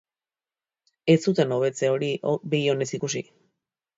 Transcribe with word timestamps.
Ez 1.15 1.17
zuten 1.31 1.53
hobetze 1.57 1.91
hori 1.95 2.09
begi 2.55 2.71
onez 2.75 2.91
ikusi. 2.99 3.25